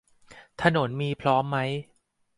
[0.61, 1.57] ถนนมีพร้อมไหม